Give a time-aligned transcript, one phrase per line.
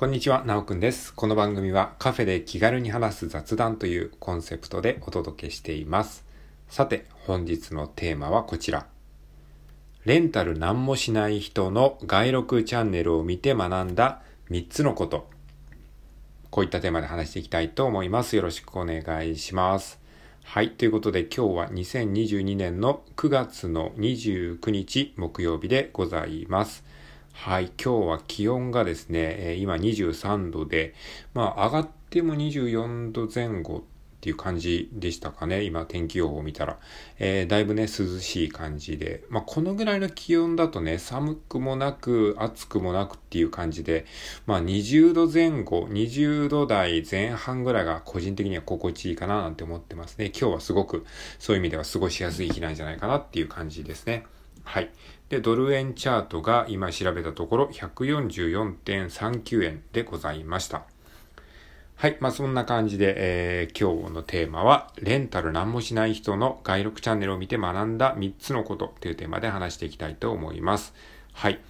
[0.00, 1.12] こんにちは、なおくんです。
[1.12, 6.24] この番組はカフェで気軽に話す雑談というコンセプトでお届けしています。
[6.70, 8.86] さて、本日のテーマはこちら。
[10.06, 15.28] レンタル何もしない人の外録チャンネルを見て学んだ3つのこと。
[16.48, 18.36] こういったテーマで話していきたいと思います。
[18.36, 20.00] よろしくお願いします。
[20.44, 20.70] はい。
[20.70, 26.89] ということで今日は2022年の9月の29日木曜日でございます。
[27.32, 30.94] はい、今日は気温がですね、今23度で、
[31.32, 33.82] まあ上がっても24度前後っ
[34.20, 35.62] ていう感じでしたかね。
[35.62, 36.78] 今天気予報を見たら。
[37.18, 39.24] えー、だいぶね、涼しい感じで。
[39.30, 44.04] まあこのぐらいの気温だとね、寒くもなく、暑くもなくっていう感じで、
[44.44, 50.26] まあ20度前後、20度台前半ぐらいが個人的には心地いいかななんて思ってますね。
[50.26, 51.06] 今日はすごく
[51.38, 54.26] そういう意味では過ごしやすい日なんじゃないかなっていう感じですね。
[54.64, 54.90] はい。
[55.28, 60.84] で、ドル円チャートが今調べたところ144.39円でございました。
[61.96, 62.16] はい。
[62.18, 70.94] まあ、そんな感じで、えー、今日のテーマは、レンタル何もしない人の外録チャンネルを見て学んだ3つのことというテーマで話していきたいと思います。
[71.34, 71.60] はい。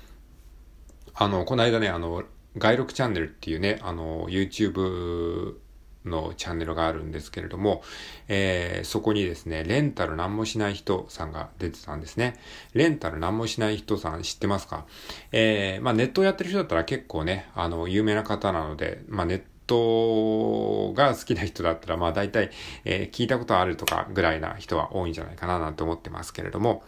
[1.15, 2.23] あの、この間ね、あの、
[2.57, 5.57] 外録チャンネルっていうね、あの、YouTube
[6.05, 7.83] のチャンネルがあるんですけれども、
[8.29, 12.39] えー、そこにですね、レンタル何もしない人さんが出てたんですね。
[12.73, 14.87] レンタル何もしない人さん知ってますか？
[15.33, 22.51] えー、まあネットをやってる人だったら結構ね、あの、有名な方なので、まあネットが好きな人だったら、まあ大体、
[22.85, 26.83] えー、聞いたことあるとかぐらいな人は多いんじゃないかななんて思ってますけれども、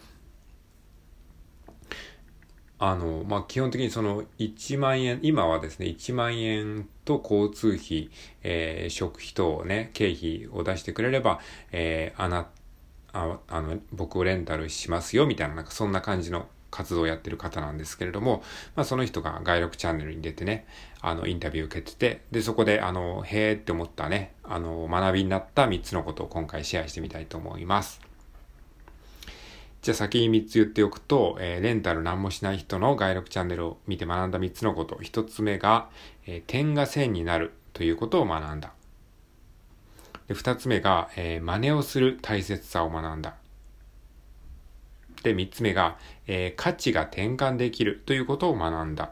[2.85, 8.11] あの、まあ、基本的にその1万円、今はですね、1万円と交通費、
[8.43, 11.39] えー、食費等ね、経費を出してくれれば、
[11.71, 12.49] えー、あな、
[13.13, 18.43] ああの、僕をレンタルしますよ、みたいな、なんかそんな感じの活動をやってる方なんですけれども、
[18.75, 20.67] まあ、その人が外録チャンネルに出てね、
[21.01, 28.01] あの、インタビュー受けてて、で、そこで、あの、へーって思ったね、あの、学びになった3つのことを今回シェアしてみたいと思います。
[29.83, 34.95] じゃあ先に3つ言っておくと、えー、レンタル何もしない人の外録チャンネルを見て学んだ3つのこと。
[34.97, 35.91] 1つ目が、
[36.25, 38.73] えー、点が線になるということを学んだ。
[40.29, 43.35] で2つ目が、えー、真似をする大切さを学んだ。
[45.25, 49.11] で、3つ目が、えー、価値が転換できるということを学んだ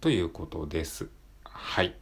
[0.00, 1.08] ということです。
[1.42, 1.96] はい。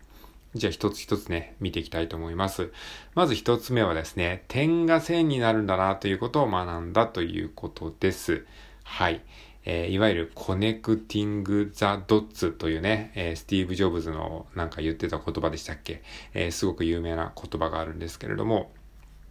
[0.55, 2.73] じゃあ一つ一つね、見ていきたいと思います。
[3.15, 8.45] まず一つ目はですね、点が線になるんだなということを学んだということです。
[8.83, 9.21] はい。
[9.65, 16.03] えー、いわゆる Connecting the Dots というね、えー、スティーブ・ジョブズのなんか言ってた言葉でしたっけ、
[16.35, 18.73] えー、すごく有名な言葉があるんですけれども、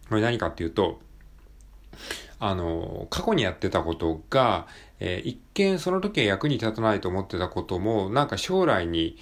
[0.08, 1.00] これ何かっていうと、
[2.38, 4.66] あの、過去にやってたことが、
[5.00, 9.18] えー、一見その時は役に立たないと思ってたことも、なんか将来に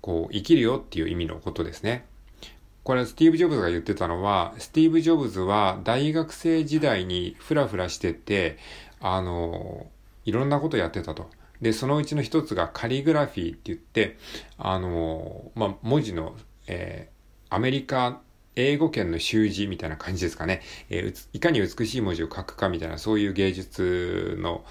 [0.00, 2.04] こう、生きるよっていう意味のことですね。
[2.82, 8.58] これはスティーブ・ジョブズが言ってたのは、スティーブ・ジョブズは大学生時代にフラフラしてて、
[9.00, 9.86] あの、
[10.24, 11.28] いろんなことやってたと。
[11.60, 14.16] で、そのうちの一つがカリグラフィーって言って、
[14.58, 16.36] あの、まあ、文字の、
[16.66, 18.20] えー、アメリカ
[18.56, 20.62] 英語圏の習字みたいな感じですかね。
[20.88, 24.64] えー、いかに美しい文字を書くかみたいな、そういう芸術の、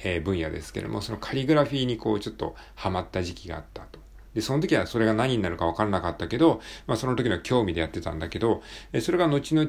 [0.00, 3.99] えー、分野ですけども、そのカリグラフィーにこうちょっとハマった時期があったと。
[4.34, 8.62] で、その時はそれが何になるか分からなかったけど、まあその時の興味でやってたんだけど、
[9.00, 9.68] それが後々、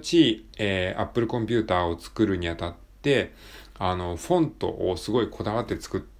[0.57, 3.33] えー、Apple コンピューターを作るにあたって、
[3.77, 6.11] あの、フォントをすごいこだわって作って、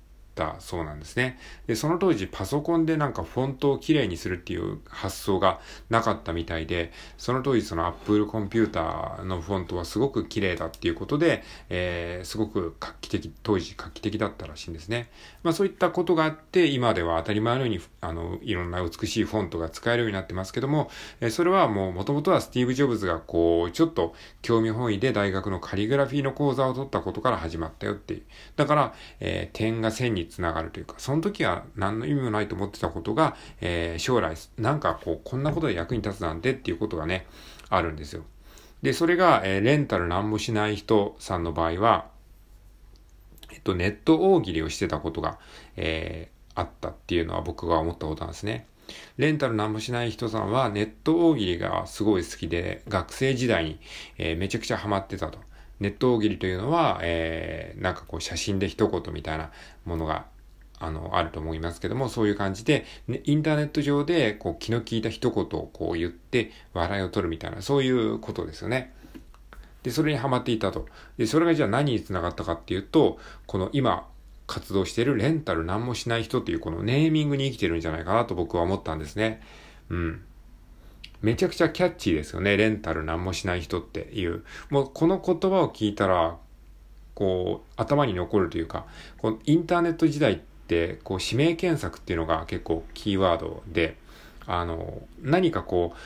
[0.41, 1.37] たそうなんですね。
[1.67, 5.59] で、その当時パソコンでなんかフォントをきれいにするっていう発想が
[5.89, 15.09] なかったみたいで、その当時その Apple コンピューターのフォントはすごく綺麗だっていうことで、えー、すごく画期的、当時画期的だったらしいんですね。
[15.43, 28.23] まあそういったことがあって、今では当たり前のように、あの、いろんな美しいフォントが使えるようになってますけども、え、それはもう元々はスティーブ・ジョブズがこう、ちょっと興味本位で大学のカリグラフィーの講座を取ったことから始まったよっていう。
[28.55, 37.27] だから、えー、点が線につながるというか、その時は何の意味もないと思ってたことが、えー、将来、なんかこう、こんなことで役に立つなんてっていうことがね、
[37.69, 38.23] あるんですよ。
[38.81, 42.07] で、それが、えー、レンタル何もしない人さんの場合は、
[43.51, 45.37] えっと、ネット大喜利をしてたことが、
[45.75, 48.65] えー、あったっていうのは僕が思ったことなんですね。
[49.17, 53.79] レンタル何もしない人さんはネット大喜利がすごい好きで、学生時代に、
[54.17, 55.39] えー、めちゃくちゃハマってたと。
[55.81, 59.51] ネット大喜利というのは、えー、なんかこう写真で一言みたいな
[59.83, 60.25] ものが
[60.81, 68.91] あの、あると思いますけども、そういう感じで、ね、インターネット上で、こう、気の利いた一言をこう言って、笑いを取るみたいな、そういうことですよね。
[69.83, 70.87] で、それにハマっていたと。
[71.17, 74.07] で、それがじゃあ何につながったかっていうと、この今、
[74.47, 79.41] 活動してるレンタル何もしない人っていうこのネーミングに生きてるんじゃないかなと僕は思ったんですね。
[79.89, 80.23] うん。
[81.21, 82.57] めちゃくちゃキャッチーですよね。
[82.57, 84.43] レンタル何もしない人っていう。
[84.69, 86.37] もうこの言葉を聞いたら、
[87.13, 88.85] こう、頭に残るというか、
[89.17, 90.37] このインターネット時代っ
[90.67, 93.97] て、こう、指名検索っていうのが結構キーワードで、
[94.47, 95.97] あの、何かこう、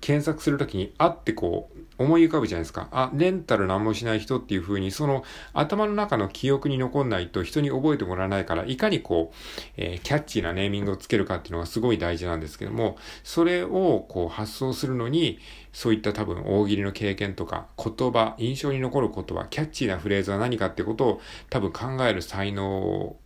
[0.00, 2.88] 検索するときに、あってこう、思い浮かぶじゃないですか。
[2.90, 9.36] あ、レンタル何もしない人っていう風に、その頭の中の記憶に残んないと人に覚えてもらえないから、いかにこう、
[9.76, 15.38] えー、キャッチーなネーミングをつけるかっていうのがすごい大事なんですけども、それをこう発想するのに、
[15.72, 21.20] そういった多分大喜利の経験とか、言葉、印象に残る言葉、キャッチーなフレーズは何かってことを
[21.50, 23.16] 多分考える才能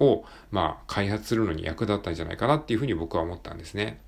[0.00, 4.00] を、まあ、開発するのに役立ったんじゃないかなっていうふうに僕は思ったんですね。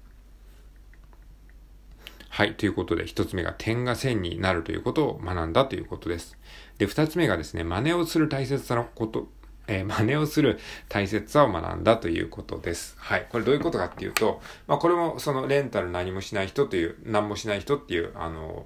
[2.40, 2.54] はい。
[2.54, 6.38] ということで、一つ目が点が線になるということを学んだということです。
[6.78, 9.28] で、二つ目がですね、真似をする大切さのこと、
[9.66, 10.58] えー、真似をする
[10.88, 12.96] 大切さを学んだということです。
[12.96, 13.26] はい。
[13.28, 18.64] これどういうことかっていうと、まあこれもそのレンタル何もしない人という、何もしない人っていう、あの、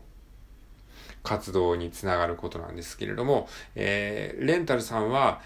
[1.24, 5.40] 活動につながることなんですけれども、えー、レンタルさんは、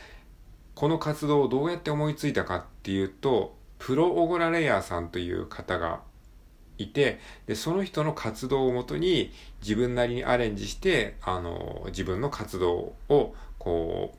[0.75, 6.02] この活動をどうやって思いついたかっていうと、プロオゴラレイヤーさんという方が
[6.78, 14.14] いて、で、その人の活動をもとに自分なりにアレンジして、あの、自分の活動を、こ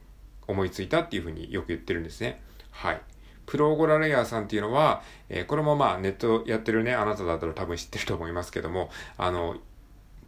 [0.47, 2.41] う、思いついたっていうふうによく言ってるんですね。
[2.71, 3.01] はい。
[3.45, 9.57] プロゴラレイヤーさんっていうのは、えー、これもまあネットやってるね、あなただったら多分知ってると思いますけども、あの、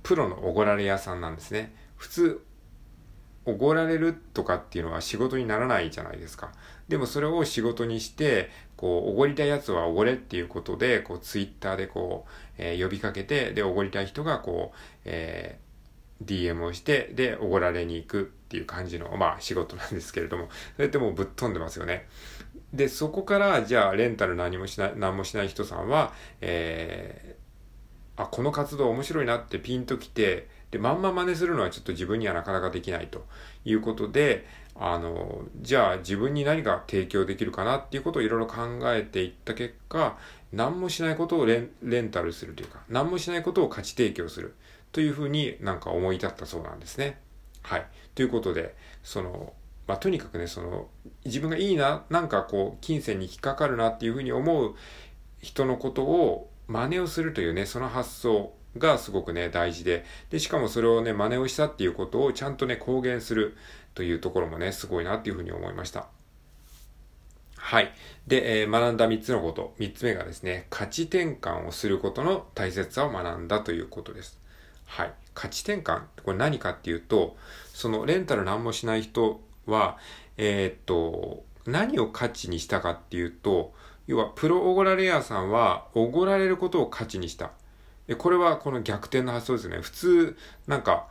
[0.01, 1.73] プロのおごられ屋さんなんですね。
[1.97, 2.41] 普通、
[3.45, 6.51] おごられるとかっていうのは仕事にならないじゃないですか。
[6.87, 8.49] でもそれを仕事にして、
[8.81, 22.07] こう、おごりたいやつはおごれっていうことで、こう、ツイッターでこう、えー、呼びかけて、で、おごりたい人がこう、えー、DM をして、で、おごられに行くっていう感じの、まあ、仕事なんですけれども、それってもうぶっ飛んでますよね。
[22.73, 26.11] で、そこから、じゃあ、レンタル何もしない、何もしない人さんは、
[26.41, 33.25] えー、あ、この活動面白いなってピンときて、で、まんま真似するのはちょっと自分にはなかなかできないと
[33.65, 40.17] いうことで、あの、じゃあ自分に何が提供できるかなっていうことをいろいろ考えていった結果、
[40.53, 44.55] 何もしないことをレンタルするというか、何もしないことを価値提供する
[44.91, 47.19] というふうになんか思い立ったそうなんですね。
[47.63, 47.85] はい。
[48.15, 49.53] ということで、その、
[49.87, 50.87] まあ、とにかくね、その、
[51.25, 54.75] 自分がいいな、なんかこう、金銭に引っかかるなっていうふうに思う
[55.41, 63.57] 人のことを真似をするというね、その発想がすごくね、大事で、で、しかもそれをね、真似をしたっていうことをちゃんとね、公言する
[63.93, 66.07] というところもね、すごいなっていうふうに思いました。
[67.57, 67.93] はい。
[68.27, 69.75] で、えー、学んだ3つのこと。
[69.79, 74.39] 3つ目がですね、価値転換をすることの大切さを学んだということです。
[74.85, 75.13] はい。
[75.33, 77.37] 価値転換これ何かっていうと、
[77.73, 79.97] そのレンタル何もしない人は、
[80.37, 83.73] えー、っと、何を価値にしたかっていうと、
[84.07, 87.51] 要は、プロオゴラレアさんは、おごられることを価値にした。
[88.15, 89.79] これはこの逆転の発想ですね。
[89.81, 90.37] 普通、
[90.67, 91.07] なんか、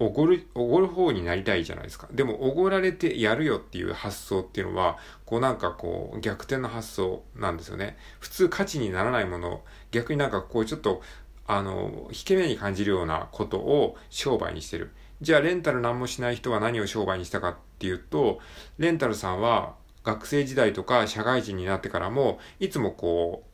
[0.00, 2.08] おごる、おごる方になりたいじゃないですか。
[2.12, 7.96] でも、おごられてやるよっていう発想っていうのは、こうなんかこう、逆転の発想なんですよね。
[8.18, 11.02] 普通価値にならないもの、逆になんかこうちょっと、
[11.46, 14.90] あの、引け目に感じるようなことを商売にしてる。
[15.20, 18.40] じゃあ、レンタル何もしない人は何を商売にしたかっていうと、
[18.78, 23.53] レンタルさんは学生時代とか社会人になってからも、いつもこう、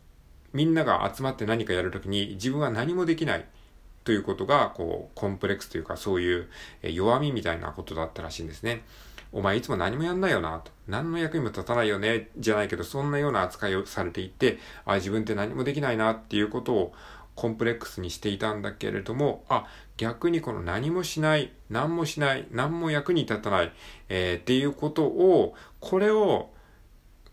[0.53, 3.45] みんなが集まって何かやるときに自分は何もできない
[4.05, 6.49] ということが、こう、コンプレックスというか、そういう
[6.83, 8.83] 弱みみたいなことだったらしいんですね。
[9.33, 10.73] お前いつも何もやんないよな、と。
[10.89, 16.95] 何の役にも立たないよね、じゃないけど、そんなような扱いをされていて、あ、自分って何もできないなっていうことを
[17.37, 19.67] コンプレックスにしていたんだけれども、あ、
[19.97, 23.73] 逆にこの何もしない、何もしない、何も役に立たない、
[24.09, 26.51] えー、っていうことを、これを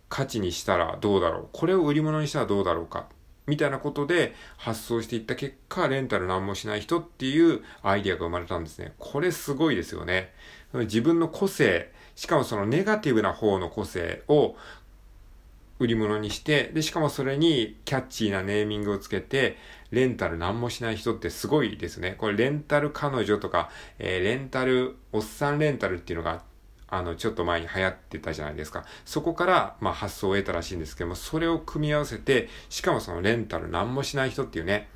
[0.10, 1.50] 価値にしたらどうだろう。
[1.52, 3.08] これを売り物にしたらどうだろうか。
[3.48, 8.94] みたいなことで発想していった結果、レンタル何もしない人っていうアイディアが生まれたんですね。
[9.00, 10.34] これすごいですよね。
[10.74, 14.58] 自分の個性、しかもそのネガティブな方の個性を
[15.80, 19.58] 売り物にして、で、しかもそれにキャッチーなネーミングをつけて、
[19.92, 22.16] レンタル何もしない人ってすごいですね。
[22.18, 26.36] これレンタル彼女とか、えー、レンタル、おっさんレンタルっていうのがあ
[26.90, 28.86] あの、ちょっと前に流行ってたじゃないですか。
[29.06, 34.88] そこから、まあ、発想を得たらしいんですけども、それを組み合わせて、しかもそのレンタル何もしない人っていうね、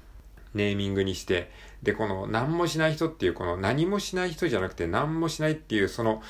[0.53, 1.51] ネーミングにして、
[1.83, 6.21] で、この何もしない人っていう、この何もしない人じゃなくて何もしないっていう、その、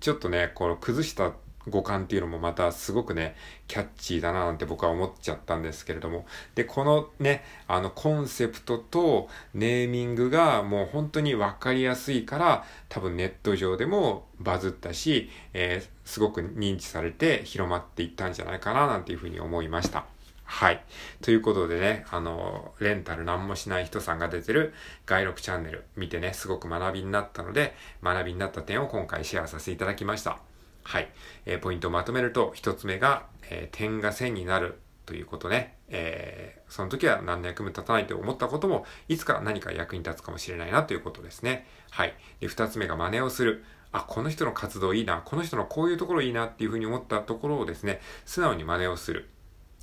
[0.00, 1.32] ちょっとね、この崩した
[1.68, 3.36] 五感っていうのもまたすごくね、
[3.68, 6.26] キャッチーだななんて僕は思っちゃったんですけれども。
[6.54, 20.04] で、このね、あのコンセプトとネーミングがもう本当にわかりやすいから、多分ネット上でもバズったし、えー、すごく認知されて広まっていったんじゃないかななんていうふうに思いました。
[20.46, 20.84] はい。
[21.22, 24.74] ということでね、あの、レンタル何もしない人さんが出てる
[25.06, 30.53] 外録チャンネル見てね、すごく学びになったので、学びになった点を今回シェアさせていただきました。
[30.84, 31.08] はい。
[31.46, 35.76] えー、ポイントをまとめると、一つ目が、えー、点が線になるということね。
[35.88, 41.66] えー、その時は何の役に立たないと思ったことも、いつか何か役に立つかもしれないなということですね。
[41.90, 42.14] はい。
[42.40, 43.64] で、二つ目が真似をする。
[43.92, 49.28] あ、この人の活動いいな、この人のこういうところいいなっていうふうに思ったところをですね、素直に真似をする。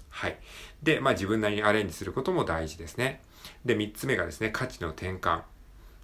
[0.10, 0.38] はい。
[0.84, 3.22] で、まあ自分なりにアレンジすることも大事ですね。
[3.66, 5.42] で、三つ目がですね、価値の転換。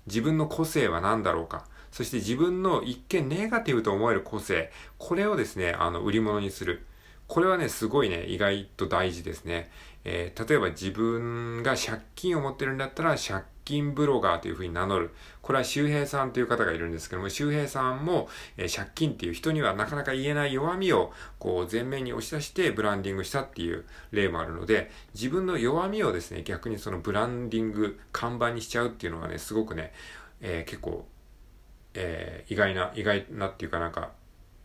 [0.08, 1.66] 自分の個性は何だろうか。
[1.92, 6.86] そして自分の一見ネガティブと思える個性、これをですね、あの、売り物にする。
[7.28, 9.70] これはね、すごいね、意外と大事ですね。
[10.06, 15.12] えー、例えば自分が借金を持ってるんだったら、借金ブロガーというふうに名乗る。
[15.42, 29.92] これは周平さんという方がいるんですけども、周平さんも、えー、借金っていう人にはなかなか言えない弱みを、こう、前面に押し出してブランディングしたっていう例もあるので、自分の弱みをですね、逆にそのブランディング、看板にしちゃうっていうのがね、すごくね、
[30.40, 31.06] えー、結構、
[31.98, 34.12] えー、意外な、意外なっていうかなんか、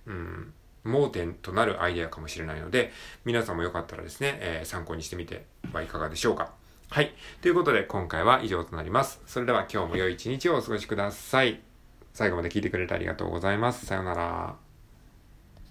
[0.07, 0.53] うん、
[0.85, 2.93] 盲点となるアイデアかもしれないので、
[3.25, 6.53] 皆さんもよかったらですね、えー、参考にしてみてはいかがでしょうか。
[6.91, 7.15] はい。
[7.41, 9.21] ということで、今回は以上となります。
[9.27, 11.61] それでは今日も良い一日をお過ごしください。
[12.13, 13.87] 最後まで聞いてくれてありがとうございます。
[13.87, 14.72] さようなら。